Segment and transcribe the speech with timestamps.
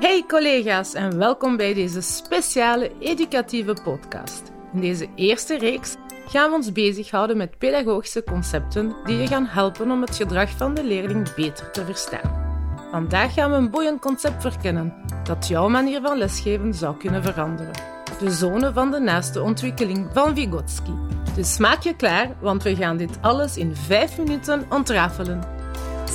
[0.00, 4.52] Hey collega's en welkom bij deze speciale educatieve podcast.
[4.72, 5.96] In deze eerste reeks
[6.28, 10.74] gaan we ons bezighouden met pedagogische concepten die je gaan helpen om het gedrag van
[10.74, 12.44] de leerling beter te verstaan.
[12.90, 14.94] Vandaag gaan we een boeiend concept verkennen
[15.24, 17.74] dat jouw manier van lesgeven zou kunnen veranderen.
[18.18, 20.92] De zone van de naaste ontwikkeling van Vygotsky.
[21.34, 25.40] Dus maak je klaar, want we gaan dit alles in 5 minuten ontrafelen.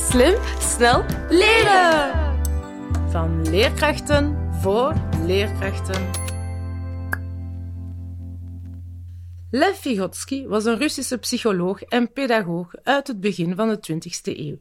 [0.10, 2.31] Slim, snel, leren!
[3.12, 4.94] Van leerkrachten voor
[5.26, 6.10] leerkrachten.
[9.50, 14.58] Lev Vygotsky was een Russische psycholoog en pedagoog uit het begin van de 20e eeuw.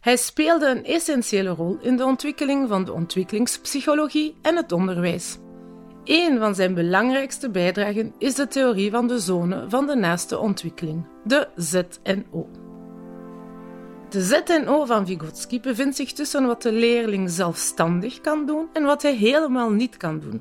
[0.00, 5.38] Hij speelde een essentiële rol in de ontwikkeling van de ontwikkelingspsychologie en het onderwijs.
[6.04, 11.06] Een van zijn belangrijkste bijdragen is de theorie van de zone van de naaste ontwikkeling,
[11.24, 12.65] de ZNO.
[14.16, 19.02] De ZNO van Vygotsky bevindt zich tussen wat de leerling zelfstandig kan doen en wat
[19.02, 20.40] hij helemaal niet kan doen.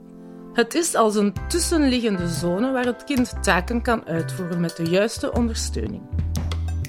[0.53, 5.33] Het is als een tussenliggende zone waar het kind taken kan uitvoeren met de juiste
[5.33, 6.01] ondersteuning.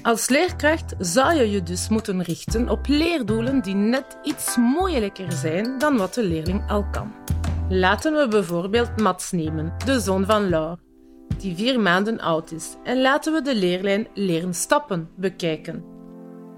[0.01, 5.77] Als leerkracht zou je je dus moeten richten op leerdoelen die net iets moeilijker zijn
[5.77, 7.13] dan wat de leerling al kan.
[7.69, 10.77] Laten we bijvoorbeeld Mats nemen, de zoon van Laure,
[11.37, 15.96] die vier maanden oud is, en laten we de leerlijn leren stappen bekijken.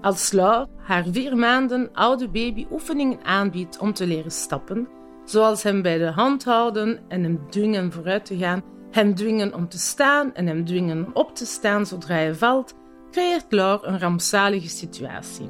[0.00, 4.88] Als Laure haar vier maanden oude baby oefeningen aanbiedt om te leren stappen,
[5.24, 9.68] zoals hem bij de hand houden en hem dwingen vooruit te gaan, hem dwingen om
[9.68, 12.74] te staan en hem dwingen op te staan zodra hij valt,
[13.10, 15.48] creëert Laure een rampzalige situatie.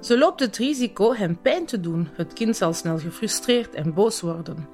[0.00, 2.08] Ze loopt het risico hem pijn te doen.
[2.12, 4.68] Het kind zal snel gefrustreerd en boos worden.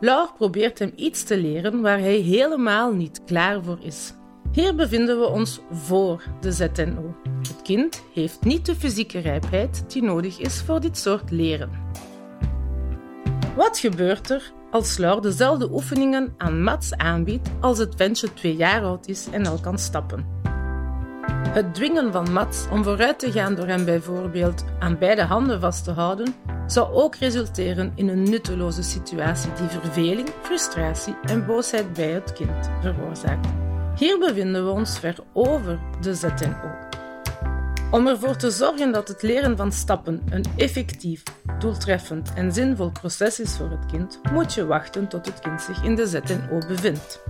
[0.00, 4.14] Laure probeert hem iets te leren waar hij helemaal niet klaar voor is.
[4.54, 7.14] Hier bevinden we ons voor de ZNO.
[7.38, 11.70] Het kind heeft niet de fysieke rijpheid die nodig is voor dit soort leren.
[13.56, 18.82] Wat gebeurt er als Laure dezelfde oefeningen aan Mats aanbiedt als het ventje twee jaar
[18.82, 20.26] oud is en al kan stappen?
[21.48, 25.84] Het dwingen van Mats om vooruit te gaan door hem bijvoorbeeld aan beide handen vast
[25.84, 26.34] te houden,
[26.66, 32.70] zou ook resulteren in een nutteloze situatie die verveling, frustratie en boosheid bij het kind
[32.80, 33.63] veroorzaakt.
[33.96, 36.70] Hier bevinden we ons ver over de ZNO.
[37.90, 41.22] Om ervoor te zorgen dat het leren van stappen een effectief,
[41.58, 45.84] doeltreffend en zinvol proces is voor het kind, moet je wachten tot het kind zich
[45.84, 47.22] in de ZNO bevindt.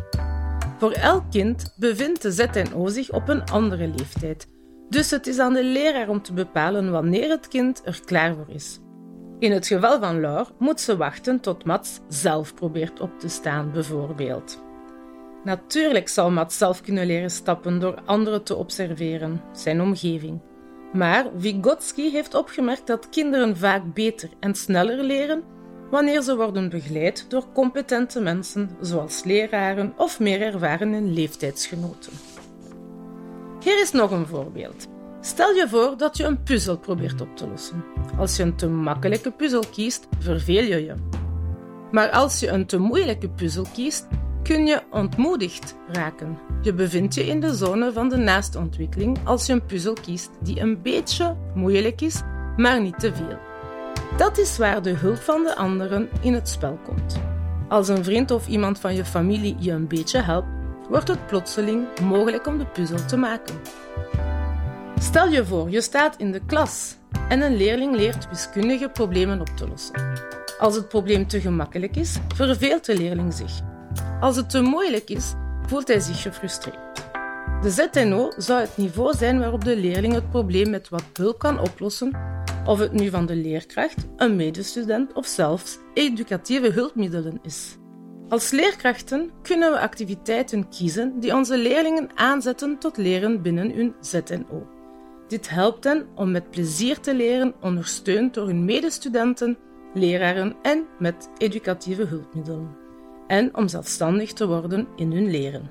[0.79, 4.49] Voor elk kind bevindt de ZNO zich op een andere leeftijd,
[4.89, 8.55] dus het is aan de leraar om te bepalen wanneer het kind er klaar voor
[8.55, 8.81] is.
[9.39, 13.73] In het geval van Laure moet ze wachten tot Mats zelf probeert op te staan,
[13.73, 14.64] bijvoorbeeld.
[15.45, 20.41] Natuurlijk zal Mats zelf kunnen leren stappen door anderen te observeren, zijn omgeving.
[20.93, 25.43] Maar Vygotsky heeft opgemerkt dat kinderen vaak beter en sneller leren
[25.91, 32.13] wanneer ze worden begeleid door competente mensen zoals leraren of meer ervaren leeftijdsgenoten.
[33.61, 34.87] Hier is nog een voorbeeld.
[35.21, 37.85] Stel je voor dat je een puzzel probeert op te lossen.
[38.19, 40.95] Als je een te makkelijke puzzel kiest, verveel je je.
[41.91, 44.07] Maar als je een te moeilijke puzzel kiest,
[44.45, 46.39] kun je ontmoedigd raken.
[46.63, 50.61] Je bevindt je in de zone van de naastontwikkeling als je een puzzel kiest die
[50.61, 52.21] een beetje moeilijk is,
[52.57, 53.39] maar niet te veel.
[54.17, 57.21] Dat is waar de hulp van de anderen in het spel komt.
[57.69, 60.49] Als een vriend of iemand van je familie je een beetje helpt,
[60.89, 63.55] wordt het plotseling mogelijk om de puzzel te maken.
[65.01, 66.97] Stel je voor, je staat in de klas
[67.29, 70.13] en een leerling leert wiskundige problemen op te lossen.
[70.59, 73.73] Als het probleem te gemakkelijk is, verveelt de leerling zich.
[74.25, 75.33] Als het te moeilijk is,
[75.67, 77.03] voelt hij zich gefrustreerd.
[77.63, 81.61] De ZNO zou het niveau zijn waarop de leerling het probleem met wat hulp kan
[81.61, 82.19] oplossen,
[82.67, 87.77] of het nu van de leerkracht, een medestudent of zelfs educatieve hulpmiddelen is.
[88.29, 94.67] Als leerkrachten kunnen we activiteiten kiezen die onze leerlingen aanzetten tot leren binnen hun ZNO.
[95.29, 99.59] Dit helpt hen om met plezier te leren, ondersteund door hun medestudenten,
[99.95, 102.84] leraren en met educatieve hulpmiddelen.
[103.27, 105.71] En om zelfstandig te worden in hun leren.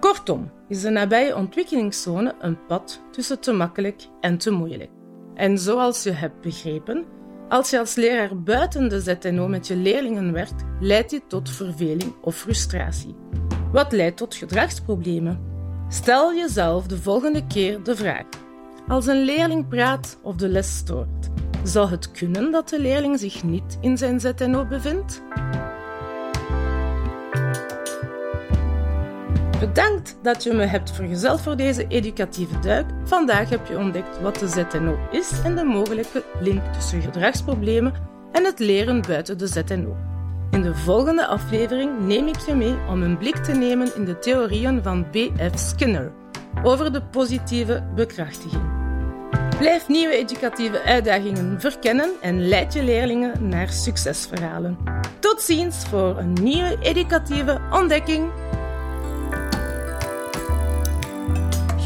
[0.00, 4.90] Kortom, is de nabije ontwikkelingszone een pad tussen te makkelijk en te moeilijk.
[5.34, 7.04] En zoals je hebt begrepen,
[7.48, 12.14] als je als leraar buiten de ZNO met je leerlingen werkt, leidt dit tot verveling
[12.20, 13.14] of frustratie.
[13.72, 15.40] Wat leidt tot gedragsproblemen?
[15.88, 18.26] Stel jezelf de volgende keer de vraag:
[18.88, 21.28] als een leerling praat of de les stoort,
[21.64, 25.22] zou het kunnen dat de leerling zich niet in zijn ZNO bevindt?
[29.62, 32.86] Bedankt dat je me hebt vergezeld voor deze educatieve duik.
[33.04, 37.92] Vandaag heb je ontdekt wat de ZNO is en de mogelijke link tussen gedragsproblemen
[38.32, 39.96] en het leren buiten de ZNO.
[40.50, 44.18] In de volgende aflevering neem ik je mee om een blik te nemen in de
[44.18, 45.58] theorieën van B.F.
[45.58, 46.12] Skinner
[46.62, 48.62] over de positieve bekrachtiging.
[49.58, 54.78] Blijf nieuwe educatieve uitdagingen verkennen en leid je leerlingen naar succesverhalen.
[55.18, 58.30] Tot ziens voor een nieuwe educatieve ontdekking.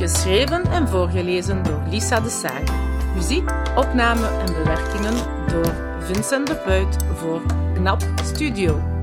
[0.06, 2.62] Geschreven en voorgelezen door Lisa de Saar.
[3.14, 5.14] Muziek, opname en bewerkingen
[5.48, 7.42] door Vincent de Peut voor
[7.74, 8.95] KNAP Studio.